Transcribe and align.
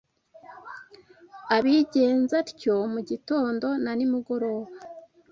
abigenza 1.55 2.33
atyo 2.43 2.75
mu 2.93 2.99
gitondo 3.09 3.67
na 3.83 3.91
nimugoroba. 3.97 4.71